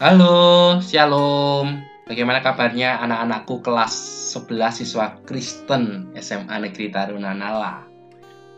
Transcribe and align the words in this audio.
Halo, 0.00 0.80
Shalom. 0.80 1.84
Bagaimana 2.08 2.40
kabarnya 2.40 3.04
anak-anakku 3.04 3.60
kelas 3.60 3.92
11 4.32 4.80
siswa 4.80 5.20
Kristen 5.28 6.08
SMA 6.16 6.56
Negeri 6.56 6.88
Tarunanala? 6.88 7.84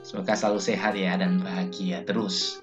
Semoga 0.07 0.39
selalu 0.39 0.63
sehat 0.63 0.95
ya 0.95 1.19
dan 1.19 1.43
bahagia 1.43 2.07
terus. 2.07 2.63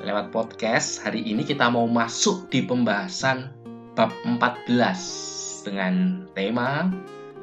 Lewat 0.00 0.32
podcast, 0.32 1.04
hari 1.04 1.20
ini 1.20 1.44
kita 1.44 1.68
mau 1.68 1.84
masuk 1.84 2.48
di 2.48 2.64
pembahasan 2.64 3.52
bab 3.92 4.08
14 4.24 5.68
dengan 5.68 6.24
tema 6.32 6.88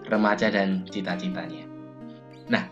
remaja 0.09 0.49
dan 0.49 0.81
cita-citanya. 0.89 1.69
Nah, 2.49 2.65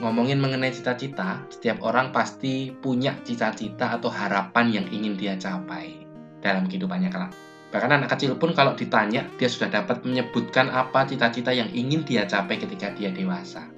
ngomongin 0.00 0.40
mengenai 0.40 0.72
cita-cita, 0.72 1.44
setiap 1.52 1.84
orang 1.84 2.08
pasti 2.08 2.72
punya 2.72 3.20
cita-cita 3.20 4.00
atau 4.00 4.08
harapan 4.08 4.80
yang 4.80 4.86
ingin 4.88 5.12
dia 5.20 5.36
capai 5.36 6.08
dalam 6.40 6.64
kehidupannya 6.64 7.12
kelak. 7.12 7.49
Bahkan 7.70 7.90
anak 8.02 8.10
kecil 8.18 8.34
pun 8.34 8.50
kalau 8.50 8.74
ditanya, 8.74 9.30
dia 9.38 9.46
sudah 9.46 9.70
dapat 9.70 10.02
menyebutkan 10.02 10.74
apa 10.74 11.06
cita-cita 11.06 11.54
yang 11.54 11.70
ingin 11.70 12.02
dia 12.02 12.26
capai 12.26 12.58
ketika 12.58 12.90
dia 12.90 13.14
dewasa. 13.14 13.70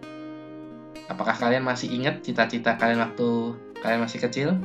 Apakah 1.12 1.36
kalian 1.36 1.60
masih 1.60 1.92
ingat 1.92 2.24
cita-cita 2.24 2.80
kalian 2.80 3.04
waktu 3.04 3.52
kalian 3.84 4.00
masih 4.00 4.18
kecil? 4.24 4.56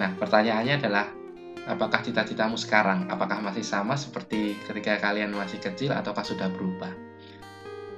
Nah, 0.00 0.16
pertanyaannya 0.16 0.80
adalah, 0.80 1.12
apakah 1.68 2.00
cita-citamu 2.00 2.56
sekarang? 2.56 3.04
Apakah 3.12 3.44
masih 3.44 3.64
sama 3.64 4.00
seperti 4.00 4.56
ketika 4.64 4.96
kalian 4.96 5.36
masih 5.36 5.60
kecil 5.60 5.92
ataukah 5.92 6.24
sudah 6.24 6.48
berubah? 6.48 7.05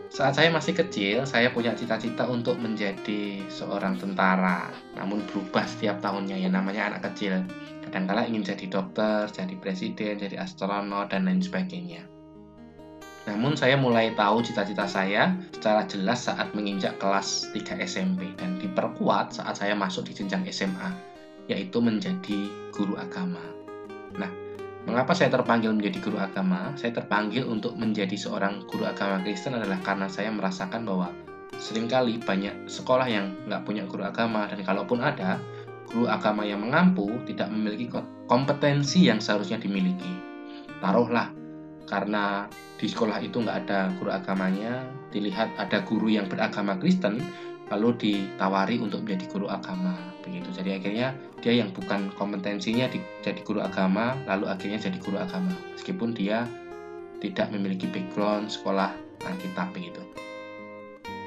Saat 0.08 0.40
saya 0.40 0.48
masih 0.48 0.72
kecil, 0.72 1.28
saya 1.28 1.52
punya 1.52 1.76
cita-cita 1.76 2.24
untuk 2.24 2.56
menjadi 2.56 3.44
seorang 3.52 4.00
tentara, 4.00 4.72
namun 4.96 5.20
berubah 5.28 5.68
setiap 5.68 6.00
tahunnya 6.00 6.40
ya 6.40 6.48
namanya 6.48 6.88
anak 6.88 7.12
kecil. 7.12 7.44
Kadang-kala 7.84 8.24
ingin 8.24 8.40
jadi 8.40 8.72
dokter, 8.72 9.28
jadi 9.28 9.52
presiden, 9.60 10.16
jadi 10.16 10.40
astronot, 10.40 11.12
dan 11.12 11.28
lain 11.28 11.44
sebagainya. 11.44 12.08
Namun 13.28 13.60
saya 13.60 13.76
mulai 13.76 14.16
tahu 14.16 14.40
cita-cita 14.40 14.88
saya 14.88 15.36
secara 15.52 15.84
jelas 15.84 16.24
saat 16.24 16.56
menginjak 16.56 16.96
kelas 16.96 17.52
3 17.52 17.76
SMP 17.84 18.32
dan 18.40 18.56
diperkuat 18.64 19.36
saat 19.36 19.60
saya 19.60 19.76
masuk 19.76 20.08
di 20.08 20.16
jenjang 20.16 20.48
SMA, 20.48 20.88
yaitu 21.52 21.84
menjadi 21.84 22.48
guru 22.72 22.96
agama. 22.96 23.44
Nah, 24.16 24.32
Mengapa 24.88 25.12
saya 25.12 25.28
terpanggil 25.28 25.76
menjadi 25.76 26.00
guru 26.00 26.16
agama? 26.16 26.72
Saya 26.80 26.96
terpanggil 26.96 27.44
untuk 27.44 27.76
menjadi 27.76 28.16
seorang 28.16 28.64
guru 28.64 28.88
agama 28.88 29.20
Kristen 29.20 29.52
adalah 29.52 29.76
karena 29.84 30.08
saya 30.08 30.32
merasakan 30.32 30.88
bahwa 30.88 31.12
sering 31.60 31.92
kali 31.92 32.16
banyak 32.16 32.64
sekolah 32.64 33.04
yang 33.04 33.36
nggak 33.44 33.68
punya 33.68 33.84
guru 33.84 34.08
agama 34.08 34.48
dan 34.48 34.64
kalaupun 34.64 35.04
ada, 35.04 35.36
guru 35.92 36.08
agama 36.08 36.48
yang 36.48 36.64
mengampu 36.64 37.04
tidak 37.28 37.52
memiliki 37.52 37.92
kompetensi 38.24 39.12
yang 39.12 39.20
seharusnya 39.20 39.60
dimiliki. 39.60 40.08
Taruhlah, 40.80 41.36
karena 41.84 42.48
di 42.80 42.88
sekolah 42.88 43.20
itu 43.20 43.44
nggak 43.44 43.68
ada 43.68 43.92
guru 44.00 44.08
agamanya, 44.08 44.88
dilihat 45.12 45.52
ada 45.60 45.84
guru 45.84 46.08
yang 46.08 46.32
beragama 46.32 46.80
Kristen, 46.80 47.20
lalu 47.68 47.88
ditawari 48.00 48.80
untuk 48.80 49.04
menjadi 49.04 49.24
guru 49.28 49.46
agama 49.48 49.96
begitu. 50.24 50.48
Jadi 50.52 50.80
akhirnya 50.80 51.12
dia 51.38 51.54
yang 51.54 51.70
bukan 51.70 52.10
kompetensinya 52.16 52.88
di, 52.90 52.98
jadi 53.22 53.40
guru 53.44 53.62
agama 53.62 54.16
lalu 54.26 54.48
akhirnya 54.50 54.80
jadi 54.80 54.98
guru 54.98 55.20
agama 55.20 55.52
meskipun 55.76 56.16
dia 56.16 56.48
tidak 57.18 57.50
memiliki 57.50 57.86
background 57.90 58.48
sekolah 58.48 58.94
Alkitab 59.22 59.74
begitu. 59.74 60.00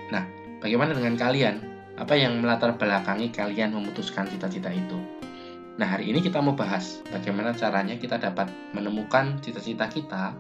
Nah 0.10 0.26
bagaimana 0.60 0.96
dengan 0.96 1.16
kalian? 1.16 1.58
Apa 2.00 2.18
yang 2.18 2.42
melatar 2.42 2.82
belakangi 2.82 3.30
kalian 3.30 3.78
memutuskan 3.78 4.26
cita-cita 4.26 4.74
itu? 4.74 4.98
Nah 5.78 5.86
hari 5.86 6.10
ini 6.10 6.24
kita 6.24 6.42
mau 6.42 6.58
bahas 6.58 7.04
bagaimana 7.14 7.54
caranya 7.54 7.94
kita 7.94 8.18
dapat 8.18 8.50
menemukan 8.74 9.38
cita-cita 9.44 9.86
kita 9.86 10.34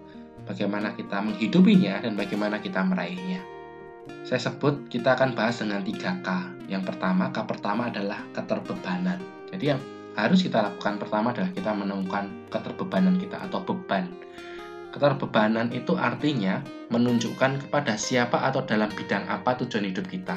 bagaimana 0.50 0.98
kita 0.98 1.22
menghidupinya 1.22 2.02
dan 2.02 2.18
bagaimana 2.18 2.58
kita 2.58 2.82
meraihnya 2.82 3.61
saya 4.22 4.48
sebut 4.48 4.88
kita 4.88 5.18
akan 5.18 5.36
bahas 5.36 5.60
dengan 5.60 5.84
3K. 5.84 6.28
Yang 6.72 6.84
pertama, 6.88 7.30
K 7.36 7.44
pertama 7.44 7.92
adalah 7.92 8.24
keterbebanan. 8.32 9.20
Jadi 9.52 9.66
yang 9.76 9.82
harus 10.16 10.44
kita 10.44 10.64
lakukan 10.64 11.00
pertama 11.00 11.32
adalah 11.32 11.52
kita 11.52 11.72
menemukan 11.76 12.32
keterbebanan 12.52 13.16
kita 13.20 13.40
atau 13.44 13.64
beban. 13.64 14.12
Keterbebanan 14.92 15.72
itu 15.72 15.96
artinya 15.96 16.60
menunjukkan 16.92 17.68
kepada 17.68 17.96
siapa 17.96 18.44
atau 18.44 18.68
dalam 18.68 18.92
bidang 18.92 19.24
apa 19.32 19.56
tujuan 19.64 19.88
hidup 19.88 20.08
kita. 20.12 20.36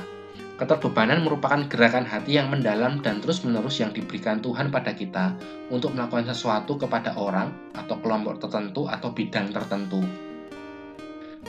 Keterbebanan 0.55 1.27
merupakan 1.27 1.67
gerakan 1.67 2.07
hati 2.07 2.39
yang 2.39 2.47
mendalam 2.47 3.03
dan 3.03 3.19
terus-menerus 3.19 3.83
yang 3.83 3.91
diberikan 3.91 4.39
Tuhan 4.39 4.71
pada 4.71 4.95
kita 4.95 5.35
untuk 5.75 5.99
melakukan 5.99 6.31
sesuatu 6.31 6.79
kepada 6.79 7.19
orang 7.19 7.51
atau 7.75 7.99
kelompok 7.99 8.39
tertentu 8.39 8.87
atau 8.87 9.11
bidang 9.11 9.51
tertentu. 9.51 10.24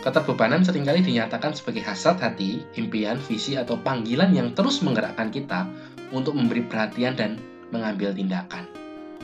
Keterbebanan 0.06 0.62
sering 0.62 0.86
kali 0.86 1.02
dinyatakan 1.02 1.58
sebagai 1.58 1.82
hasrat 1.82 2.22
hati, 2.22 2.62
impian, 2.78 3.18
visi, 3.18 3.58
atau 3.58 3.82
panggilan 3.82 4.38
yang 4.38 4.54
terus 4.54 4.86
menggerakkan 4.86 5.34
kita 5.34 5.66
untuk 6.14 6.38
memberi 6.38 6.62
perhatian 6.62 7.18
dan 7.18 7.42
mengambil 7.74 8.14
tindakan. 8.14 8.70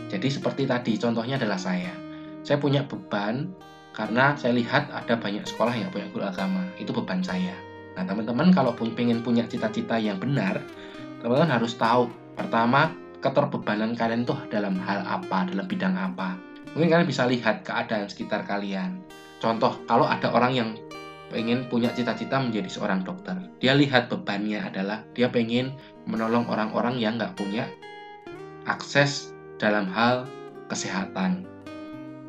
Jadi 0.10 0.26
seperti 0.34 0.66
tadi, 0.66 0.98
contohnya 0.98 1.38
adalah 1.38 1.62
saya. 1.62 1.94
Saya 2.42 2.58
punya 2.58 2.82
beban 2.90 3.54
karena 3.94 4.34
saya 4.34 4.58
lihat 4.58 4.90
ada 4.90 5.22
banyak 5.22 5.46
sekolah 5.46 5.70
yang 5.78 5.94
punya 5.94 6.10
guru 6.10 6.26
agama. 6.26 6.66
Itu 6.82 6.98
beban 6.98 7.22
saya. 7.22 7.54
Nah, 7.94 8.02
teman-teman 8.02 8.50
kalau 8.50 8.74
ingin 8.82 9.22
punya 9.22 9.46
cita-cita 9.46 10.02
yang 10.02 10.18
benar, 10.18 10.66
teman-teman 11.22 11.62
harus 11.62 11.78
tahu 11.78 12.10
pertama 12.34 12.90
keterbebanan 13.22 13.94
kalian 13.94 14.26
tuh 14.26 14.50
dalam 14.50 14.82
hal 14.82 15.06
apa, 15.06 15.46
dalam 15.46 15.70
bidang 15.70 15.94
apa. 15.94 16.42
Mungkin 16.74 16.90
kalian 16.90 17.06
bisa 17.06 17.30
lihat 17.30 17.62
keadaan 17.62 18.10
sekitar 18.10 18.50
kalian 18.50 19.21
Contoh, 19.42 19.74
kalau 19.90 20.06
ada 20.06 20.30
orang 20.30 20.54
yang 20.54 20.70
pengen 21.34 21.66
punya 21.66 21.90
cita-cita 21.90 22.38
menjadi 22.38 22.70
seorang 22.70 23.02
dokter, 23.02 23.34
dia 23.58 23.74
lihat 23.74 24.14
bebannya 24.14 24.62
adalah 24.62 25.02
dia 25.18 25.34
pengen 25.34 25.74
menolong 26.06 26.46
orang-orang 26.46 27.02
yang 27.02 27.18
nggak 27.18 27.34
punya 27.34 27.66
akses 28.70 29.34
dalam 29.58 29.90
hal 29.90 30.30
kesehatan. 30.70 31.50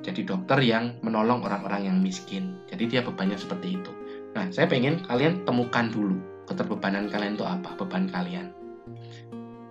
Jadi 0.02 0.26
dokter 0.26 0.58
yang 0.64 0.98
menolong 1.04 1.44
orang-orang 1.46 1.92
yang 1.92 1.98
miskin. 2.00 2.58
Jadi 2.66 2.90
dia 2.90 3.00
bebannya 3.04 3.38
seperti 3.38 3.78
itu. 3.78 3.92
Nah, 4.32 4.48
saya 4.48 4.66
pengen 4.66 5.04
kalian 5.04 5.44
temukan 5.44 5.92
dulu 5.92 6.16
keterbebanan 6.48 7.12
kalian 7.12 7.38
itu 7.38 7.44
apa, 7.46 7.76
beban 7.78 8.08
kalian. 8.10 8.50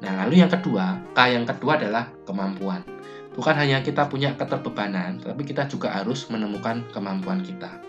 Nah, 0.01 0.13
lalu 0.25 0.41
yang 0.41 0.49
kedua, 0.49 0.97
K 1.13 1.35
yang 1.35 1.45
kedua 1.45 1.77
adalah 1.77 2.09
kemampuan. 2.23 2.85
Bukan 3.31 3.55
hanya 3.55 3.79
kita 3.79 4.11
punya 4.11 4.35
keterbebanan, 4.35 5.23
tapi 5.23 5.47
kita 5.47 5.63
juga 5.71 5.95
harus 5.95 6.27
menemukan 6.27 6.83
kemampuan 6.91 7.39
kita. 7.39 7.79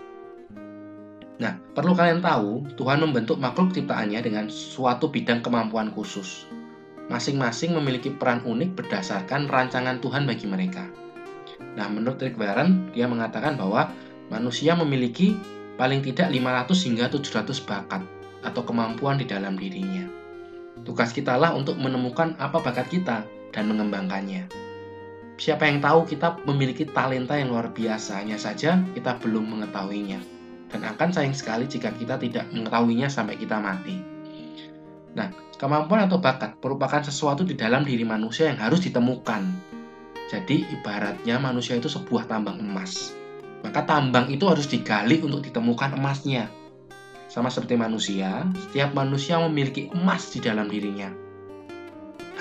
Nah, 1.43 1.59
perlu 1.75 1.91
kalian 1.91 2.23
tahu, 2.23 2.63
Tuhan 2.79 3.03
membentuk 3.03 3.35
makhluk 3.41 3.75
ciptaannya 3.75 4.23
dengan 4.23 4.45
suatu 4.47 5.11
bidang 5.11 5.43
kemampuan 5.43 5.91
khusus. 5.91 6.47
Masing-masing 7.11 7.75
memiliki 7.75 8.07
peran 8.07 8.39
unik 8.47 8.79
berdasarkan 8.79 9.51
rancangan 9.51 9.99
Tuhan 9.99 10.23
bagi 10.23 10.47
mereka. 10.47 10.87
Nah, 11.75 11.91
menurut 11.91 12.21
Rick 12.23 12.39
Warren, 12.39 12.95
dia 12.95 13.11
mengatakan 13.11 13.59
bahwa 13.59 13.91
manusia 14.31 14.71
memiliki 14.79 15.35
paling 15.75 15.99
tidak 15.99 16.31
500 16.31 16.87
hingga 16.87 17.05
700 17.11 17.67
bakat 17.67 18.01
atau 18.45 18.61
kemampuan 18.63 19.19
di 19.19 19.27
dalam 19.27 19.59
dirinya. 19.59 20.07
Tugas 20.87 21.11
kita 21.11 21.35
lah 21.35 21.51
untuk 21.51 21.75
menemukan 21.75 22.39
apa 22.39 22.63
bakat 22.63 22.87
kita 22.87 23.27
dan 23.51 23.63
mengembangkannya. 23.67 24.72
Siapa 25.33 25.65
yang 25.65 25.81
tahu 25.81 26.05
kita 26.05 26.45
memiliki 26.45 26.85
talenta 26.85 27.33
yang 27.33 27.49
luar 27.49 27.73
biasa, 27.73 28.21
hanya 28.21 28.37
saja 28.37 28.77
kita 28.93 29.17
belum 29.17 29.49
mengetahuinya. 29.49 30.21
Dan 30.69 30.81
akan 30.85 31.09
sayang 31.09 31.33
sekali 31.33 31.65
jika 31.65 31.89
kita 31.93 32.21
tidak 32.21 32.49
mengetahuinya 32.53 33.09
sampai 33.09 33.37
kita 33.37 33.57
mati. 33.57 33.97
Nah, 35.13 35.29
kemampuan 35.57 36.05
atau 36.05 36.17
bakat 36.21 36.57
merupakan 36.61 37.01
sesuatu 37.01 37.45
di 37.45 37.53
dalam 37.53 37.85
diri 37.85 38.05
manusia 38.05 38.49
yang 38.49 38.61
harus 38.61 38.81
ditemukan. 38.85 39.41
Jadi, 40.29 40.65
ibaratnya 40.69 41.37
manusia 41.37 41.77
itu 41.77 41.89
sebuah 41.89 42.25
tambang 42.25 42.57
emas. 42.57 43.13
Maka 43.61 43.85
tambang 43.85 44.29
itu 44.33 44.45
harus 44.49 44.65
digali 44.65 45.21
untuk 45.21 45.45
ditemukan 45.45 45.97
emasnya. 45.97 46.49
Sama 47.29 47.49
seperti 47.49 47.73
manusia, 47.73 48.45
setiap 48.69 48.93
manusia 48.93 49.41
memiliki 49.41 49.89
emas 49.93 50.29
di 50.29 50.41
dalam 50.41 50.69
dirinya. 50.69 51.09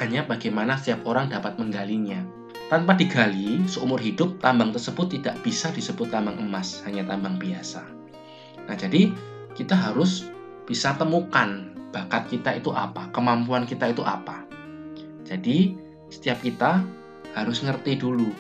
Hanya 0.01 0.25
bagaimana 0.29 0.77
setiap 0.77 1.05
orang 1.09 1.33
dapat 1.33 1.57
menggalinya. 1.57 2.42
Tanpa 2.73 2.97
digali, 2.97 3.69
seumur 3.69 4.01
hidup 4.01 4.41
tambang 4.41 4.73
tersebut 4.73 5.21
tidak 5.21 5.37
bisa 5.45 5.69
disebut 5.69 6.09
tambang 6.09 6.41
emas, 6.41 6.81
hanya 6.89 7.05
tambang 7.05 7.37
biasa. 7.37 7.85
Nah, 8.65 8.73
jadi 8.73 9.13
kita 9.53 9.77
harus 9.77 10.33
bisa 10.65 10.97
temukan 10.97 11.69
bakat 11.93 12.33
kita 12.33 12.57
itu 12.57 12.73
apa, 12.73 13.13
kemampuan 13.13 13.69
kita 13.69 13.93
itu 13.93 14.01
apa. 14.01 14.49
Jadi, 15.29 15.77
setiap 16.09 16.41
kita 16.41 16.81
harus 17.37 17.61
ngerti 17.61 18.01
dulu 18.01 18.33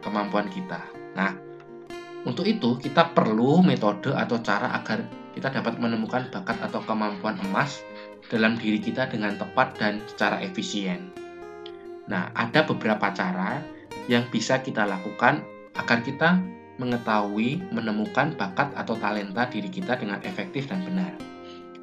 kemampuan 0.00 0.48
kita. 0.48 0.80
Nah, 1.12 1.36
untuk 2.24 2.48
itu 2.48 2.80
kita 2.80 3.12
perlu 3.12 3.60
metode 3.60 4.16
atau 4.16 4.40
cara 4.40 4.72
agar 4.72 5.04
kita 5.36 5.52
dapat 5.52 5.76
menemukan 5.76 6.32
bakat 6.32 6.56
atau 6.64 6.80
kemampuan 6.80 7.36
emas 7.44 7.84
dalam 8.32 8.56
diri 8.56 8.80
kita 8.80 9.12
dengan 9.12 9.36
tepat 9.36 9.76
dan 9.76 10.00
secara 10.08 10.40
efisien. 10.40 11.19
Nah, 12.10 12.34
ada 12.34 12.66
beberapa 12.66 13.14
cara 13.14 13.62
yang 14.10 14.26
bisa 14.28 14.58
kita 14.58 14.82
lakukan 14.82 15.46
agar 15.78 16.02
kita 16.02 16.42
mengetahui, 16.82 17.70
menemukan 17.70 18.34
bakat 18.34 18.74
atau 18.74 18.98
talenta 18.98 19.46
diri 19.46 19.70
kita 19.70 19.94
dengan 19.94 20.18
efektif 20.26 20.66
dan 20.66 20.82
benar. 20.82 21.14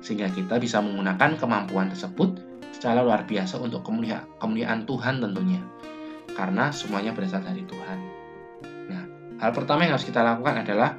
Sehingga 0.04 0.28
kita 0.28 0.60
bisa 0.60 0.84
menggunakan 0.84 1.40
kemampuan 1.40 1.88
tersebut 1.90 2.44
secara 2.76 3.02
luar 3.02 3.24
biasa 3.24 3.58
untuk 3.64 3.88
kemuliaan 3.88 4.84
Tuhan 4.84 5.24
tentunya. 5.24 5.64
Karena 6.36 6.70
semuanya 6.76 7.16
berasal 7.16 7.42
dari 7.42 7.64
Tuhan. 7.64 8.00
Nah, 8.92 9.04
hal 9.40 9.52
pertama 9.56 9.88
yang 9.88 9.96
harus 9.96 10.06
kita 10.06 10.22
lakukan 10.22 10.62
adalah 10.62 10.94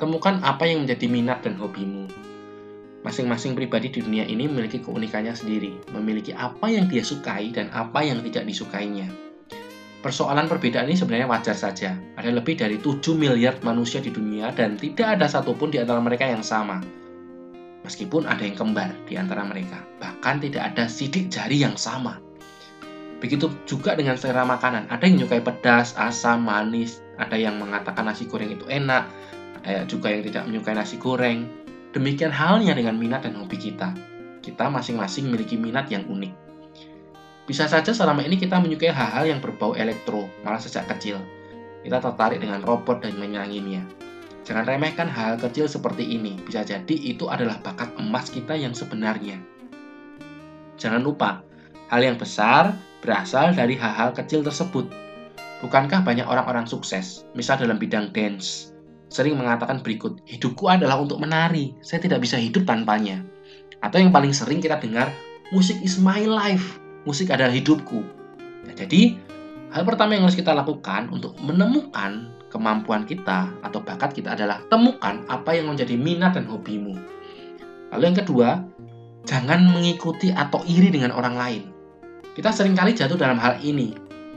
temukan 0.00 0.40
apa 0.40 0.64
yang 0.64 0.88
menjadi 0.88 1.06
minat 1.06 1.44
dan 1.44 1.60
hobimu. 1.60 2.08
Masing-masing 3.04 3.52
pribadi 3.58 3.92
di 3.92 4.00
dunia 4.00 4.24
ini 4.24 4.48
memiliki 4.48 4.80
keunikannya 4.80 5.36
sendiri, 5.36 5.76
memiliki 5.92 6.32
apa 6.32 6.70
yang 6.70 6.88
dia 6.88 7.04
sukai 7.04 7.52
dan 7.52 7.68
apa 7.74 8.00
yang 8.00 8.24
tidak 8.24 8.48
disukainya. 8.48 9.10
Persoalan 10.06 10.46
perbedaan 10.46 10.86
ini 10.86 10.94
sebenarnya 10.94 11.26
wajar 11.26 11.58
saja. 11.58 11.98
Ada 12.14 12.30
lebih 12.30 12.54
dari 12.54 12.78
7 12.78 13.02
miliar 13.18 13.58
manusia 13.66 13.98
di 13.98 14.14
dunia 14.14 14.54
dan 14.54 14.78
tidak 14.78 15.18
ada 15.18 15.26
satupun 15.26 15.74
di 15.74 15.82
antara 15.82 15.98
mereka 15.98 16.28
yang 16.30 16.46
sama. 16.46 16.78
Meskipun 17.82 18.26
ada 18.26 18.42
yang 18.42 18.54
kembar 18.54 18.94
di 19.06 19.18
antara 19.18 19.42
mereka, 19.42 19.82
bahkan 19.98 20.38
tidak 20.38 20.74
ada 20.74 20.90
sidik 20.90 21.30
jari 21.30 21.62
yang 21.62 21.74
sama. 21.74 22.22
Begitu 23.18 23.48
juga 23.64 23.98
dengan 23.98 24.14
selera 24.14 24.46
makanan. 24.46 24.90
Ada 24.92 25.06
yang 25.08 25.22
menyukai 25.22 25.42
pedas, 25.42 25.94
asam, 25.98 26.44
manis, 26.46 27.00
ada 27.16 27.34
yang 27.34 27.56
mengatakan 27.56 28.06
nasi 28.06 28.28
goreng 28.28 28.52
itu 28.52 28.66
enak, 28.68 29.08
ada 29.62 29.88
juga 29.88 30.12
yang 30.12 30.22
tidak 30.26 30.42
menyukai 30.46 30.74
nasi 30.76 31.00
goreng. 31.00 31.65
Demikian 31.96 32.28
halnya 32.28 32.76
dengan 32.76 33.00
minat 33.00 33.24
dan 33.24 33.40
hobi 33.40 33.56
kita. 33.56 33.96
Kita 34.44 34.68
masing-masing 34.68 35.32
memiliki 35.32 35.56
minat 35.56 35.88
yang 35.88 36.04
unik. 36.04 36.28
Bisa 37.48 37.64
saja 37.72 37.88
selama 37.96 38.20
ini 38.20 38.36
kita 38.36 38.60
menyukai 38.60 38.92
hal-hal 38.92 39.24
yang 39.24 39.40
berbau 39.40 39.72
elektro, 39.72 40.28
malah 40.44 40.60
sejak 40.60 40.84
kecil. 40.92 41.16
Kita 41.80 42.04
tertarik 42.04 42.44
dengan 42.44 42.60
robot 42.60 43.00
dan 43.00 43.16
menyanyinya. 43.16 43.80
Jangan 44.44 44.68
remehkan 44.68 45.08
hal, 45.08 45.40
-hal 45.40 45.48
kecil 45.48 45.72
seperti 45.72 46.04
ini, 46.04 46.36
bisa 46.44 46.68
jadi 46.68 46.96
itu 47.00 47.32
adalah 47.32 47.64
bakat 47.64 47.88
emas 47.96 48.28
kita 48.28 48.52
yang 48.52 48.76
sebenarnya. 48.76 49.40
Jangan 50.76 51.00
lupa, 51.00 51.40
hal 51.88 52.04
yang 52.04 52.20
besar 52.20 52.76
berasal 53.00 53.56
dari 53.56 53.72
hal-hal 53.72 54.12
kecil 54.12 54.44
tersebut. 54.44 54.84
Bukankah 55.64 56.04
banyak 56.04 56.28
orang-orang 56.28 56.68
sukses, 56.68 57.24
misal 57.32 57.56
dalam 57.56 57.80
bidang 57.80 58.12
dance, 58.12 58.75
sering 59.06 59.38
mengatakan 59.38 59.80
berikut, 59.80 60.22
hidupku 60.26 60.66
adalah 60.66 60.98
untuk 60.98 61.22
menari, 61.22 61.74
saya 61.82 62.02
tidak 62.02 62.22
bisa 62.22 62.36
hidup 62.36 62.66
tanpanya. 62.66 63.22
Atau 63.80 64.02
yang 64.02 64.10
paling 64.10 64.34
sering 64.34 64.58
kita 64.58 64.82
dengar, 64.82 65.12
musik 65.54 65.78
is 65.84 66.00
my 66.02 66.26
life, 66.26 66.80
musik 67.06 67.30
adalah 67.30 67.54
hidupku. 67.54 68.02
Nah, 68.66 68.74
jadi, 68.74 69.14
hal 69.70 69.86
pertama 69.86 70.18
yang 70.18 70.26
harus 70.26 70.34
kita 70.34 70.50
lakukan 70.50 71.06
untuk 71.14 71.38
menemukan 71.38 72.34
kemampuan 72.50 73.06
kita 73.06 73.52
atau 73.62 73.78
bakat 73.82 74.16
kita 74.16 74.34
adalah 74.34 74.62
temukan 74.72 75.22
apa 75.30 75.54
yang 75.54 75.70
menjadi 75.70 75.94
minat 75.94 76.34
dan 76.34 76.48
hobimu. 76.50 76.96
Lalu 77.94 78.02
yang 78.02 78.18
kedua, 78.18 78.48
jangan 79.22 79.62
mengikuti 79.70 80.34
atau 80.34 80.62
iri 80.66 80.90
dengan 80.90 81.14
orang 81.14 81.34
lain. 81.38 81.62
Kita 82.34 82.52
sering 82.52 82.74
kali 82.74 82.92
jatuh 82.92 83.16
dalam 83.16 83.38
hal 83.38 83.62
ini. 83.62 83.96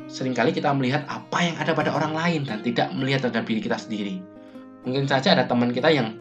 Seringkali 0.10 0.50
kita 0.56 0.74
melihat 0.74 1.06
apa 1.06 1.38
yang 1.45 1.56
ada 1.62 1.77
pada 1.77 1.94
orang 1.94 2.18
lain 2.18 2.42
dan 2.42 2.66
tidak 2.66 2.89
melihat 2.98 3.30
terhadap 3.30 3.45
diri 3.45 3.62
kita 3.62 3.77
sendiri. 3.77 4.38
Mungkin 4.88 5.06
saja 5.10 5.36
ada 5.36 5.44
teman 5.44 5.76
kita 5.76 5.92
yang 5.92 6.16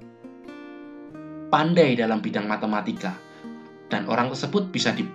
pandai 1.48 1.94
dalam 1.94 2.18
bidang 2.18 2.44
matematika 2.44 3.16
dan 3.88 4.04
orang 4.10 4.28
tersebut 4.34 4.68
bisa 4.68 4.92
di 4.92 5.06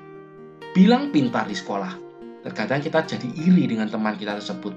bilang 0.74 1.14
pintar 1.14 1.46
di 1.46 1.54
sekolah. 1.54 1.94
Terkadang 2.44 2.84
kita 2.84 3.08
jadi 3.08 3.30
iri 3.40 3.72
dengan 3.72 3.88
teman 3.88 4.20
kita 4.20 4.36
tersebut, 4.36 4.76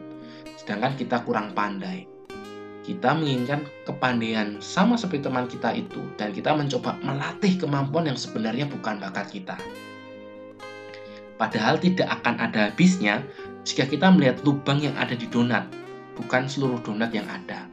sedangkan 0.54 0.94
kita 0.94 1.26
kurang 1.26 1.50
pandai. 1.50 2.06
Kita 2.86 3.18
menginginkan 3.18 3.66
kepandaian 3.82 4.62
sama 4.62 4.94
seperti 4.94 5.26
teman 5.26 5.50
kita 5.50 5.74
itu, 5.74 5.98
dan 6.14 6.30
kita 6.30 6.54
mencoba 6.54 6.94
melatih 7.02 7.58
kemampuan 7.58 8.06
yang 8.06 8.14
sebenarnya 8.14 8.70
bukan 8.70 9.02
bakat 9.02 9.26
kita. 9.34 9.58
Padahal 11.34 11.82
tidak 11.82 12.06
akan 12.22 12.38
ada 12.38 12.70
habisnya 12.70 13.26
jika 13.66 13.90
kita 13.90 14.14
melihat 14.14 14.38
lubang 14.46 14.78
yang 14.78 14.94
ada 14.94 15.18
di 15.18 15.26
donat, 15.26 15.66
bukan 16.14 16.46
seluruh 16.46 16.78
donat 16.86 17.10
yang 17.10 17.26
ada. 17.26 17.65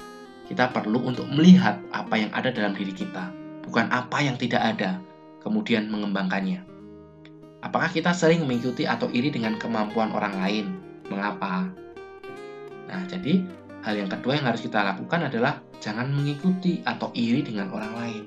Kita 0.53 0.69
perlu 0.69 1.01
untuk 1.01 1.25
melihat 1.33 1.81
apa 1.89 2.13
yang 2.13 2.29
ada 2.29 2.53
dalam 2.53 2.77
diri 2.77 2.93
kita, 2.93 3.33
bukan 3.65 3.89
apa 3.89 4.21
yang 4.21 4.37
tidak 4.37 4.61
ada, 4.61 5.01
kemudian 5.41 5.89
mengembangkannya. 5.89 6.61
Apakah 7.65 7.89
kita 7.89 8.13
sering 8.13 8.45
mengikuti 8.45 8.85
atau 8.85 9.09
iri 9.09 9.33
dengan 9.33 9.57
kemampuan 9.57 10.13
orang 10.13 10.37
lain? 10.37 10.77
Mengapa? 11.09 11.73
Nah, 12.85 13.01
jadi 13.09 13.41
hal 13.81 13.97
yang 13.97 14.13
kedua 14.13 14.37
yang 14.37 14.45
harus 14.45 14.61
kita 14.61 14.77
lakukan 14.77 15.25
adalah 15.25 15.57
jangan 15.81 16.13
mengikuti 16.13 16.85
atau 16.85 17.09
iri 17.17 17.41
dengan 17.41 17.73
orang 17.73 17.93
lain. 17.97 18.23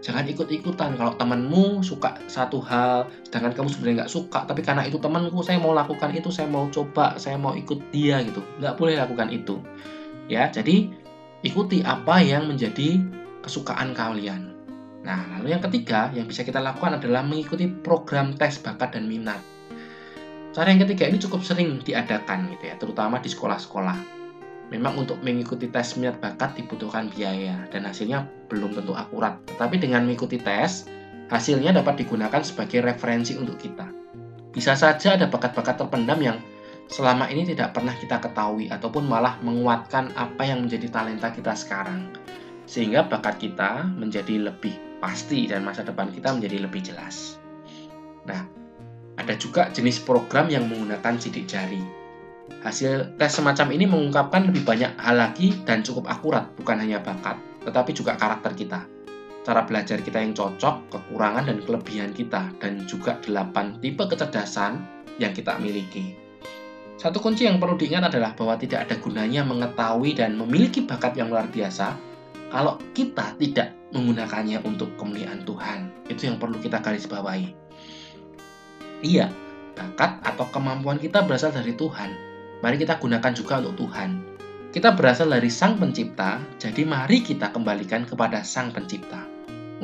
Jangan 0.00 0.24
ikut-ikutan 0.32 0.96
kalau 0.96 1.12
temanmu 1.20 1.84
suka 1.84 2.16
satu 2.24 2.56
hal, 2.64 3.04
sedangkan 3.28 3.52
kamu 3.52 3.68
sebenarnya 3.68 3.96
nggak 4.00 4.14
suka, 4.16 4.48
tapi 4.48 4.64
karena 4.64 4.88
itu 4.88 4.96
temanku, 4.96 5.44
saya 5.44 5.60
mau 5.60 5.76
lakukan 5.76 6.16
itu, 6.16 6.32
saya 6.32 6.48
mau 6.48 6.72
coba, 6.72 7.20
saya 7.20 7.36
mau 7.36 7.52
ikut 7.52 7.92
dia 7.92 8.24
gitu. 8.24 8.40
Nggak 8.64 8.80
boleh 8.80 8.96
lakukan 8.96 9.28
itu. 9.28 9.60
Ya, 10.32 10.48
jadi 10.48 11.04
ikuti 11.46 11.78
apa 11.86 12.18
yang 12.18 12.50
menjadi 12.50 12.98
kesukaan 13.46 13.94
kalian. 13.94 14.50
Nah, 15.06 15.38
lalu 15.38 15.54
yang 15.54 15.62
ketiga 15.62 16.10
yang 16.10 16.26
bisa 16.26 16.42
kita 16.42 16.58
lakukan 16.58 16.98
adalah 16.98 17.22
mengikuti 17.22 17.70
program 17.70 18.34
tes 18.34 18.58
bakat 18.58 18.98
dan 18.98 19.06
minat. 19.06 19.38
Cara 20.50 20.74
yang 20.74 20.82
ketiga 20.82 21.06
ini 21.06 21.22
cukup 21.22 21.46
sering 21.46 21.78
diadakan 21.86 22.50
gitu 22.50 22.64
ya, 22.66 22.74
terutama 22.74 23.22
di 23.22 23.30
sekolah-sekolah. 23.30 24.18
Memang 24.74 24.98
untuk 24.98 25.22
mengikuti 25.22 25.70
tes 25.70 25.94
minat 25.94 26.18
bakat 26.18 26.58
dibutuhkan 26.58 27.06
biaya 27.14 27.70
dan 27.70 27.86
hasilnya 27.86 28.26
belum 28.50 28.74
tentu 28.74 28.98
akurat. 28.98 29.38
Tetapi 29.46 29.78
dengan 29.78 30.02
mengikuti 30.02 30.42
tes, 30.42 30.90
hasilnya 31.30 31.70
dapat 31.70 32.02
digunakan 32.02 32.42
sebagai 32.42 32.82
referensi 32.82 33.38
untuk 33.38 33.62
kita. 33.62 33.86
Bisa 34.50 34.74
saja 34.74 35.14
ada 35.14 35.30
bakat-bakat 35.30 35.78
terpendam 35.78 36.18
yang 36.18 36.42
selama 36.86 37.26
ini 37.30 37.46
tidak 37.46 37.74
pernah 37.74 37.94
kita 37.94 38.22
ketahui 38.22 38.70
ataupun 38.70 39.06
malah 39.06 39.38
menguatkan 39.42 40.14
apa 40.14 40.42
yang 40.46 40.66
menjadi 40.66 40.90
talenta 40.90 41.34
kita 41.34 41.52
sekarang. 41.54 42.10
Sehingga 42.66 43.06
bakat 43.06 43.38
kita 43.38 43.86
menjadi 43.86 44.50
lebih 44.50 44.74
pasti 44.98 45.46
dan 45.46 45.62
masa 45.62 45.86
depan 45.86 46.10
kita 46.10 46.34
menjadi 46.34 46.66
lebih 46.66 46.82
jelas. 46.82 47.38
Nah, 48.26 48.42
ada 49.16 49.34
juga 49.38 49.70
jenis 49.70 50.02
program 50.02 50.50
yang 50.50 50.66
menggunakan 50.66 51.14
sidik 51.18 51.46
jari. 51.46 51.78
Hasil 52.62 53.18
tes 53.18 53.30
semacam 53.30 53.74
ini 53.74 53.86
mengungkapkan 53.86 54.50
lebih 54.50 54.66
banyak 54.66 54.98
hal 54.98 55.18
lagi 55.18 55.54
dan 55.62 55.82
cukup 55.82 56.10
akurat, 56.10 56.50
bukan 56.58 56.78
hanya 56.78 57.02
bakat, 57.02 57.38
tetapi 57.62 57.90
juga 57.94 58.18
karakter 58.18 58.54
kita. 58.54 58.86
Cara 59.46 59.62
belajar 59.62 60.02
kita 60.02 60.18
yang 60.18 60.34
cocok, 60.34 60.90
kekurangan 60.90 61.46
dan 61.46 61.62
kelebihan 61.62 62.10
kita, 62.10 62.50
dan 62.58 62.82
juga 62.90 63.18
delapan 63.22 63.78
tipe 63.78 64.02
kecerdasan 64.02 64.82
yang 65.22 65.30
kita 65.30 65.54
miliki. 65.62 66.25
Satu 66.96 67.20
kunci 67.20 67.44
yang 67.44 67.60
perlu 67.60 67.76
diingat 67.76 68.08
adalah 68.08 68.32
bahwa 68.32 68.56
tidak 68.56 68.88
ada 68.88 68.96
gunanya 68.96 69.44
mengetahui 69.44 70.16
dan 70.16 70.32
memiliki 70.32 70.80
bakat 70.80 71.12
yang 71.12 71.28
luar 71.28 71.44
biasa 71.52 71.92
kalau 72.48 72.80
kita 72.96 73.36
tidak 73.36 73.76
menggunakannya 73.92 74.64
untuk 74.64 74.96
kemuliaan 74.96 75.44
Tuhan. 75.44 75.92
Itu 76.08 76.32
yang 76.32 76.40
perlu 76.40 76.56
kita 76.56 76.80
garis 76.80 77.04
bawahi. 77.04 77.52
Iya, 79.04 79.28
bakat 79.76 80.24
atau 80.24 80.48
kemampuan 80.48 80.96
kita 80.96 81.20
berasal 81.28 81.52
dari 81.52 81.76
Tuhan. 81.76 82.16
Mari 82.64 82.80
kita 82.80 82.96
gunakan 82.96 83.32
juga 83.36 83.60
untuk 83.60 83.86
Tuhan. 83.86 84.24
Kita 84.72 84.96
berasal 84.96 85.32
dari 85.32 85.52
Sang 85.52 85.76
Pencipta, 85.76 86.40
jadi 86.56 86.84
mari 86.84 87.20
kita 87.20 87.52
kembalikan 87.52 88.08
kepada 88.08 88.40
Sang 88.40 88.72
Pencipta. 88.72 89.24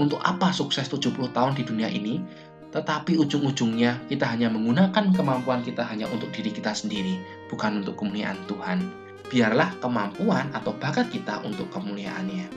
Untuk 0.00 0.20
apa 0.24 0.48
sukses 0.56 0.88
70 0.88 1.32
tahun 1.36 1.52
di 1.52 1.64
dunia 1.68 1.88
ini, 1.92 2.24
tetapi 2.72 3.20
ujung-ujungnya 3.20 4.08
kita 4.08 4.24
hanya 4.24 4.48
menggunakan 4.48 5.12
kemampuan 5.12 5.60
kita 5.60 5.84
hanya 5.84 6.08
untuk 6.08 6.32
diri 6.32 6.48
kita 6.48 6.72
sendiri, 6.72 7.20
bukan 7.52 7.84
untuk 7.84 8.00
kemuliaan 8.00 8.40
Tuhan. 8.48 8.80
Biarlah 9.28 9.76
kemampuan 9.80 10.48
atau 10.56 10.72
bakat 10.76 11.12
kita 11.12 11.44
untuk 11.44 11.68
kemuliaannya. 11.68 12.48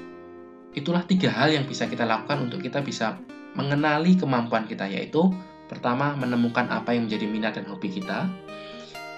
Itulah 0.75 1.03
tiga 1.07 1.31
hal 1.31 1.51
yang 1.51 1.67
bisa 1.67 1.87
kita 1.87 2.07
lakukan 2.07 2.47
untuk 2.47 2.63
kita 2.63 2.79
bisa 2.83 3.19
mengenali 3.55 4.15
kemampuan 4.15 4.67
kita, 4.67 4.87
yaitu 4.87 5.31
pertama 5.67 6.15
menemukan 6.15 6.67
apa 6.71 6.95
yang 6.95 7.07
menjadi 7.07 7.25
minat 7.27 7.53
dan 7.59 7.67
hobi 7.67 7.91
kita, 7.91 8.27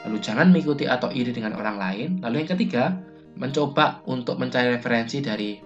lalu 0.05 0.17
jangan 0.21 0.53
mengikuti 0.53 0.85
atau 0.85 1.09
iri 1.09 1.33
dengan 1.33 1.57
orang 1.57 1.77
lain, 1.77 2.09
lalu 2.21 2.45
yang 2.45 2.49
ketiga 2.57 2.93
mencoba 3.37 4.01
untuk 4.09 4.37
mencari 4.37 4.77
referensi 4.77 5.21
dari 5.21 5.61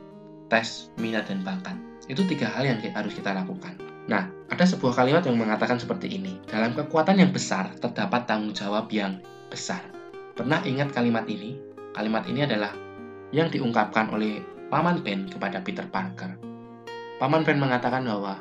tes 0.47 0.91
minat 0.99 1.27
dan 1.27 1.43
bakat. 1.43 1.75
Itu 2.07 2.27
tiga 2.27 2.51
hal 2.51 2.67
yang 2.67 2.79
harus 2.95 3.15
kita 3.15 3.31
lakukan. 3.31 3.90
Nah, 4.09 4.29
ada 4.49 4.65
sebuah 4.65 4.97
kalimat 4.97 5.21
yang 5.21 5.37
mengatakan 5.37 5.77
seperti 5.77 6.17
ini. 6.17 6.41
Dalam 6.49 6.73
kekuatan 6.73 7.21
yang 7.21 7.29
besar, 7.29 7.69
terdapat 7.77 8.25
tanggung 8.25 8.55
jawab 8.55 8.89
yang 8.89 9.21
besar. 9.53 9.81
Pernah 10.33 10.65
ingat 10.65 10.89
kalimat 10.95 11.27
ini? 11.29 11.59
Kalimat 11.93 12.25
ini 12.25 12.47
adalah 12.47 12.73
yang 13.35 13.51
diungkapkan 13.51 14.09
oleh 14.09 14.41
Paman 14.71 15.03
Ben 15.03 15.27
kepada 15.27 15.59
Peter 15.61 15.83
Parker. 15.85 16.39
Paman 17.19 17.45
Ben 17.45 17.59
mengatakan 17.59 18.07
bahwa 18.07 18.39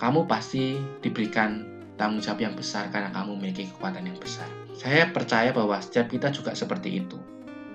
kamu 0.00 0.24
pasti 0.24 0.80
diberikan 1.04 1.68
tanggung 2.00 2.24
jawab 2.24 2.40
yang 2.40 2.56
besar 2.56 2.88
karena 2.88 3.12
kamu 3.12 3.36
memiliki 3.36 3.68
kekuatan 3.68 4.08
yang 4.08 4.16
besar. 4.16 4.48
Saya 4.72 5.12
percaya 5.12 5.52
bahwa 5.52 5.76
setiap 5.78 6.08
kita 6.08 6.32
juga 6.32 6.56
seperti 6.56 7.04
itu. 7.04 7.20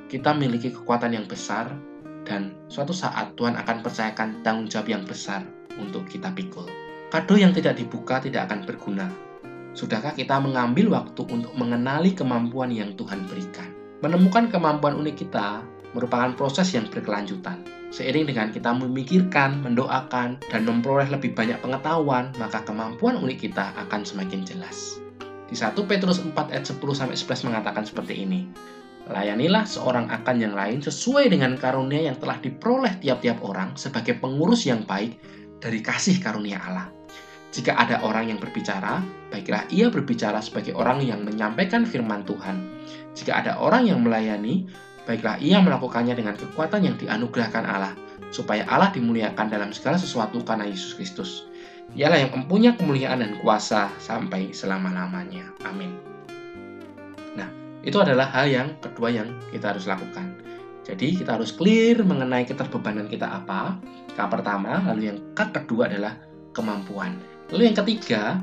kita 0.05 0.37
memiliki 0.37 0.69
kekuatan 0.69 1.17
yang 1.17 1.25
besar 1.25 1.73
dan 2.29 2.53
suatu 2.69 2.93
saat 2.93 3.33
Tuhan 3.33 3.57
akan 3.57 3.81
percayakan 3.81 4.45
tanggung 4.45 4.69
jawab 4.69 4.85
yang 4.85 5.01
besar 5.01 5.41
untuk 5.81 6.05
kita 6.05 6.29
pikul. 6.29 6.84
Kado 7.15 7.39
yang 7.39 7.55
tidak 7.55 7.79
dibuka 7.79 8.19
tidak 8.19 8.51
akan 8.51 8.67
berguna. 8.67 9.07
Sudahkah 9.71 10.11
kita 10.11 10.35
mengambil 10.35 10.99
waktu 10.99 11.23
untuk 11.31 11.55
mengenali 11.55 12.11
kemampuan 12.11 12.75
yang 12.75 12.91
Tuhan 12.99 13.23
berikan? 13.31 13.71
Menemukan 14.03 14.51
kemampuan 14.51 14.99
unik 14.99 15.23
kita 15.23 15.63
merupakan 15.95 16.35
proses 16.35 16.75
yang 16.75 16.91
berkelanjutan. 16.91 17.63
Seiring 17.95 18.27
dengan 18.27 18.51
kita 18.51 18.75
memikirkan, 18.75 19.63
mendoakan, 19.63 20.43
dan 20.51 20.67
memperoleh 20.67 21.07
lebih 21.07 21.31
banyak 21.31 21.55
pengetahuan, 21.63 22.35
maka 22.35 22.59
kemampuan 22.67 23.15
unik 23.23 23.47
kita 23.47 23.71
akan 23.87 24.03
semakin 24.03 24.43
jelas. 24.43 24.99
Di 25.47 25.55
1 25.55 25.71
Petrus 25.87 26.19
4 26.19 26.35
ayat 26.51 26.67
10 26.67 26.83
sampai 26.91 27.15
11 27.15 27.47
mengatakan 27.47 27.87
seperti 27.87 28.27
ini. 28.27 28.43
Layanilah 29.07 29.63
seorang 29.63 30.11
akan 30.11 30.35
yang 30.35 30.51
lain 30.51 30.83
sesuai 30.83 31.31
dengan 31.31 31.55
karunia 31.55 32.11
yang 32.11 32.19
telah 32.19 32.43
diperoleh 32.43 32.99
tiap-tiap 32.99 33.39
orang 33.39 33.71
sebagai 33.79 34.19
pengurus 34.19 34.67
yang 34.67 34.83
baik 34.83 35.15
dari 35.63 35.79
kasih 35.79 36.19
karunia 36.19 36.59
Allah. 36.59 36.94
Jika 37.55 37.71
ada 37.71 38.03
orang 38.03 38.27
yang 38.27 38.39
berbicara, 38.43 38.99
baiklah 39.31 39.63
ia 39.71 39.87
berbicara 39.87 40.43
sebagai 40.43 40.75
orang 40.75 40.99
yang 40.99 41.23
menyampaikan 41.23 41.87
firman 41.87 42.27
Tuhan. 42.27 42.59
Jika 43.15 43.31
ada 43.31 43.55
orang 43.63 43.87
yang 43.87 44.03
melayani, 44.03 44.67
baiklah 45.07 45.39
ia 45.39 45.63
melakukannya 45.63 46.19
dengan 46.19 46.35
kekuatan 46.35 46.83
yang 46.83 46.99
dianugerahkan 46.99 47.63
Allah, 47.63 47.95
supaya 48.35 48.67
Allah 48.67 48.91
dimuliakan 48.91 49.47
dalam 49.47 49.71
segala 49.71 49.95
sesuatu 49.95 50.43
karena 50.43 50.67
Yesus 50.67 50.99
Kristus. 50.99 51.47
Ialah 51.95 52.27
yang 52.27 52.35
mempunyai 52.35 52.75
kemuliaan 52.75 53.23
dan 53.23 53.39
kuasa 53.39 53.87
sampai 54.03 54.51
selama-lamanya. 54.51 55.55
Amin. 55.63 56.15
Itu 57.85 58.01
adalah 58.01 58.33
hal 58.33 58.49
yang 58.49 58.69
kedua 58.81 59.13
yang 59.13 59.29
kita 59.53 59.77
harus 59.77 59.85
lakukan. 59.85 60.33
Jadi 60.81 61.21
kita 61.21 61.37
harus 61.37 61.53
clear 61.53 62.01
mengenai 62.01 62.49
keterbebanan 62.49 63.05
kita 63.05 63.29
apa. 63.29 63.77
Yang 64.17 64.29
pertama, 64.33 64.81
lalu 64.89 65.13
yang 65.13 65.19
kedua 65.37 65.85
adalah 65.85 66.17
kemampuan. 66.57 67.34
Lalu 67.53 67.61
yang 67.69 67.77
ketiga, 67.77 68.41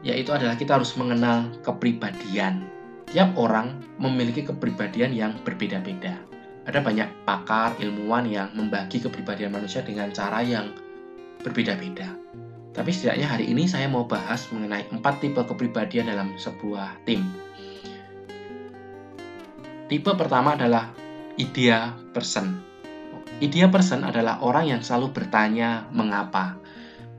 yaitu 0.00 0.32
adalah 0.32 0.56
kita 0.56 0.80
harus 0.80 0.96
mengenal 0.96 1.52
kepribadian. 1.60 2.64
Tiap 3.12 3.36
orang 3.36 3.76
memiliki 4.00 4.40
kepribadian 4.40 5.12
yang 5.12 5.36
berbeda-beda. 5.44 6.16
Ada 6.64 6.80
banyak 6.80 7.26
pakar, 7.28 7.76
ilmuwan 7.82 8.24
yang 8.24 8.48
membagi 8.56 9.02
kepribadian 9.02 9.52
manusia 9.52 9.84
dengan 9.84 10.08
cara 10.14 10.40
yang 10.40 10.72
berbeda-beda. 11.42 12.08
Tapi 12.72 12.88
setidaknya 12.88 13.28
hari 13.28 13.52
ini 13.52 13.68
saya 13.68 13.84
mau 13.90 14.08
bahas 14.08 14.48
mengenai 14.48 14.88
empat 14.88 15.20
tipe 15.20 15.42
kepribadian 15.44 16.08
dalam 16.08 16.32
sebuah 16.40 17.04
tim. 17.04 17.20
Tipe 19.92 20.08
pertama 20.16 20.56
adalah 20.56 20.88
idea 21.36 21.92
person. 22.16 22.64
Idea 23.44 23.68
person 23.68 24.08
adalah 24.08 24.40
orang 24.40 24.72
yang 24.72 24.80
selalu 24.80 25.12
bertanya 25.12 25.84
mengapa. 25.92 26.56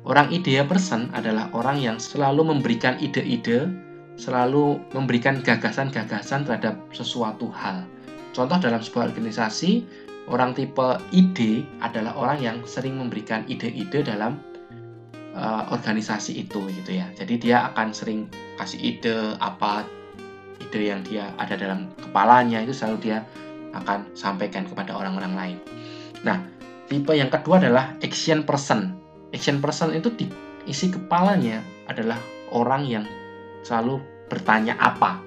Orang 0.04 0.36
idea 0.36 0.68
person 0.68 1.08
adalah 1.16 1.48
orang 1.56 1.80
yang 1.80 1.96
selalu 1.96 2.44
memberikan 2.44 3.00
ide-ide, 3.00 3.72
selalu 4.20 4.84
memberikan 4.92 5.40
gagasan-gagasan 5.40 6.44
terhadap 6.44 6.76
sesuatu 6.92 7.48
hal. 7.56 7.88
Contoh 8.36 8.60
dalam 8.60 8.84
sebuah 8.84 9.16
organisasi, 9.16 9.88
orang 10.28 10.52
tipe 10.52 11.00
ide 11.16 11.64
adalah 11.80 12.20
orang 12.20 12.44
yang 12.44 12.58
sering 12.68 13.00
memberikan 13.00 13.48
ide-ide 13.48 14.04
dalam 14.04 14.44
uh, 15.40 15.72
organisasi 15.72 16.36
itu 16.36 16.60
gitu 16.84 17.00
ya. 17.00 17.08
Jadi 17.16 17.40
dia 17.40 17.72
akan 17.72 17.96
sering 17.96 18.28
kasih 18.60 18.84
ide 18.84 19.40
apa 19.40 19.88
ide 20.60 20.82
yang 20.84 21.00
dia 21.08 21.32
ada 21.40 21.56
dalam 21.56 21.88
kepalanya 21.96 22.60
itu 22.60 22.76
selalu 22.76 23.08
dia 23.08 23.24
akan 23.72 24.04
sampaikan 24.20 24.68
kepada 24.68 24.94
orang-orang 25.00 25.34
lain. 25.34 25.58
Nah, 26.28 26.44
tipe 26.92 27.16
yang 27.16 27.32
kedua 27.32 27.64
adalah 27.64 27.96
action 28.04 28.44
person. 28.44 29.03
Action 29.34 29.58
person 29.60 29.98
itu 29.98 30.14
di 30.14 30.30
isi 30.70 30.94
kepalanya 30.94 31.66
adalah 31.90 32.22
orang 32.54 32.86
yang 32.86 33.06
selalu 33.66 33.98
bertanya 34.30 34.78
apa. 34.78 35.20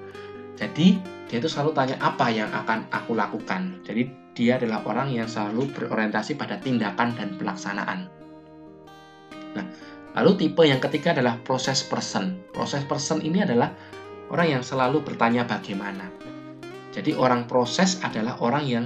Jadi, 0.55 0.97
dia 1.27 1.37
itu 1.43 1.51
selalu 1.51 1.75
tanya 1.75 1.99
apa 1.99 2.31
yang 2.31 2.49
akan 2.49 2.87
aku 2.87 3.13
lakukan. 3.13 3.83
Jadi, 3.83 4.31
dia 4.31 4.55
adalah 4.55 4.87
orang 4.87 5.11
yang 5.11 5.27
selalu 5.27 5.69
berorientasi 5.75 6.39
pada 6.39 6.55
tindakan 6.57 7.13
dan 7.19 7.35
pelaksanaan. 7.35 8.09
Nah, 9.53 9.65
lalu 10.17 10.31
tipe 10.39 10.63
yang 10.63 10.79
ketiga 10.79 11.11
adalah 11.11 11.37
proses 11.43 11.83
person. 11.83 12.41
Proses 12.55 12.87
person 12.87 13.19
ini 13.21 13.43
adalah 13.43 13.75
orang 14.31 14.59
yang 14.59 14.63
selalu 14.63 15.03
bertanya 15.03 15.43
bagaimana. 15.43 16.07
Jadi 16.95 17.13
orang 17.13 17.45
proses 17.45 18.01
adalah 18.01 18.39
orang 18.41 18.65
yang 18.65 18.85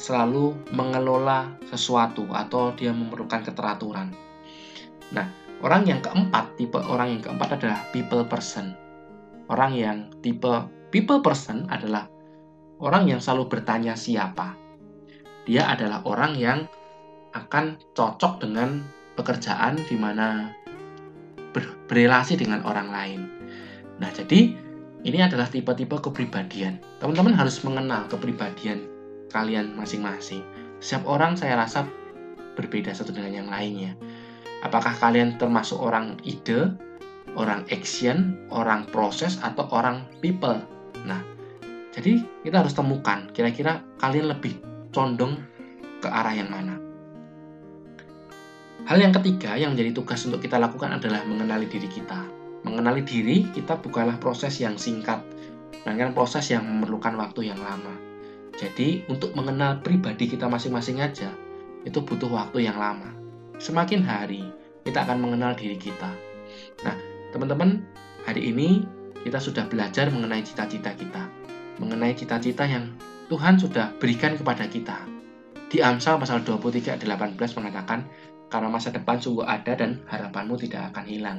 selalu 0.00 0.54
mengelola 0.74 1.54
sesuatu 1.70 2.26
atau 2.34 2.74
dia 2.74 2.90
memerlukan 2.90 3.46
keteraturan. 3.46 4.31
Nah, 5.12 5.28
orang 5.60 5.86
yang 5.88 6.00
keempat, 6.00 6.56
tipe 6.56 6.80
orang 6.80 7.16
yang 7.18 7.22
keempat 7.22 7.60
adalah 7.60 7.80
people 7.92 8.24
person. 8.26 8.74
Orang 9.48 9.76
yang 9.76 10.08
tipe 10.24 10.68
people 10.88 11.20
person 11.20 11.68
adalah 11.68 12.08
orang 12.80 13.08
yang 13.08 13.20
selalu 13.20 13.48
bertanya 13.48 13.94
siapa. 13.94 14.56
Dia 15.44 15.72
adalah 15.72 16.02
orang 16.08 16.36
yang 16.38 16.64
akan 17.32 17.80
cocok 17.96 18.44
dengan 18.44 18.84
pekerjaan 19.16 19.80
di 19.88 19.96
mana 19.96 20.52
ber 21.52 21.64
berelasi 21.88 22.40
dengan 22.40 22.64
orang 22.64 22.88
lain. 22.88 23.20
Nah, 24.00 24.08
jadi 24.08 24.56
ini 25.02 25.18
adalah 25.18 25.50
tipe-tipe 25.50 25.98
kepribadian. 25.98 26.78
Teman-teman 27.02 27.34
harus 27.34 27.60
mengenal 27.66 28.06
kepribadian 28.06 28.86
kalian 29.34 29.74
masing-masing. 29.74 30.44
Setiap 30.78 31.08
orang 31.08 31.34
saya 31.34 31.58
rasa 31.58 31.88
berbeda 32.54 32.92
satu 32.92 33.10
dengan 33.10 33.42
yang 33.44 33.48
lainnya. 33.48 33.96
Apakah 34.62 34.94
kalian 34.94 35.36
termasuk 35.36 35.78
orang 35.78 36.16
ide, 36.22 36.70
orang 37.34 37.66
action, 37.68 38.38
orang 38.54 38.86
proses, 38.88 39.42
atau 39.42 39.66
orang 39.74 40.06
people? 40.22 40.62
Nah, 41.02 41.20
jadi 41.90 42.22
kita 42.46 42.62
harus 42.62 42.72
temukan 42.72 43.26
kira-kira 43.34 43.82
kalian 43.98 44.30
lebih 44.30 44.56
condong 44.94 45.42
ke 45.98 46.06
arah 46.06 46.34
yang 46.34 46.50
mana. 46.50 46.78
Hal 48.86 48.98
yang 48.98 49.14
ketiga 49.14 49.54
yang 49.58 49.74
menjadi 49.74 49.94
tugas 49.98 50.22
untuk 50.26 50.42
kita 50.42 50.58
lakukan 50.58 50.90
adalah 50.94 51.22
mengenali 51.26 51.70
diri 51.70 51.86
kita 51.86 52.42
mengenali 52.62 53.02
diri 53.02 53.46
kita 53.50 53.78
bukanlah 53.82 54.18
proses 54.22 54.62
yang 54.62 54.78
singkat, 54.78 55.18
melainkan 55.82 56.14
proses 56.14 56.50
yang 56.50 56.62
memerlukan 56.62 57.18
waktu 57.18 57.50
yang 57.50 57.58
lama. 57.58 57.94
Jadi, 58.54 59.02
untuk 59.10 59.34
mengenal 59.34 59.82
pribadi 59.82 60.30
kita 60.30 60.46
masing-masing 60.46 61.02
aja, 61.02 61.30
itu 61.82 61.98
butuh 61.98 62.30
waktu 62.30 62.70
yang 62.70 62.78
lama. 62.78 63.21
Semakin 63.60 64.00
hari, 64.04 64.48
kita 64.86 65.04
akan 65.04 65.18
mengenal 65.20 65.52
diri 65.52 65.76
kita. 65.76 66.08
Nah, 66.84 66.96
teman-teman, 67.34 67.84
hari 68.24 68.48
ini 68.52 68.84
kita 69.26 69.36
sudah 69.42 69.68
belajar 69.68 70.08
mengenai 70.08 70.40
cita-cita 70.40 70.92
kita, 70.96 71.28
mengenai 71.76 72.16
cita-cita 72.16 72.64
yang 72.64 72.94
Tuhan 73.28 73.60
sudah 73.60 73.92
berikan 74.00 74.36
kepada 74.36 74.68
kita. 74.68 75.04
Di 75.72 75.80
Amsal 75.80 76.20
pasal 76.20 76.44
23 76.44 76.96
ayat 76.96 77.02
18 77.04 77.36
mengatakan, 77.60 78.04
karena 78.52 78.68
masa 78.68 78.92
depan 78.92 79.16
sungguh 79.16 79.48
ada 79.48 79.72
dan 79.72 80.04
harapanmu 80.12 80.60
tidak 80.60 80.92
akan 80.92 81.04
hilang. 81.08 81.38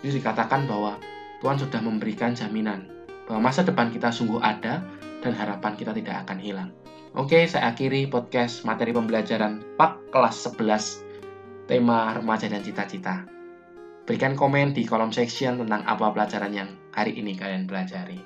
Jadi 0.00 0.24
dikatakan 0.24 0.64
bahwa 0.64 0.96
Tuhan 1.44 1.60
sudah 1.60 1.80
memberikan 1.84 2.32
jaminan 2.32 2.88
bahwa 3.28 3.52
masa 3.52 3.64
depan 3.64 3.92
kita 3.92 4.08
sungguh 4.08 4.40
ada 4.40 4.80
dan 5.20 5.32
harapan 5.36 5.76
kita 5.76 5.92
tidak 5.92 6.24
akan 6.24 6.40
hilang. 6.40 6.72
Oke, 7.12 7.44
saya 7.44 7.72
akhiri 7.72 8.08
podcast 8.08 8.64
materi 8.64 8.96
pembelajaran 8.96 9.60
PAK 9.76 9.92
kelas 10.08 10.36
11 10.56 11.13
tema 11.64 12.12
remaja 12.12 12.48
dan 12.48 12.64
cita-cita. 12.64 13.24
Berikan 14.04 14.36
komen 14.36 14.76
di 14.76 14.84
kolom 14.84 15.12
section 15.12 15.60
tentang 15.64 15.84
apa 15.88 16.12
pelajaran 16.12 16.52
yang 16.52 16.68
hari 16.92 17.16
ini 17.16 17.36
kalian 17.36 17.64
pelajari. 17.64 18.20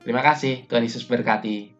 Terima 0.00 0.24
kasih, 0.24 0.64
Tuhan 0.64 0.84
Yesus 0.84 1.04
berkati. 1.04 1.79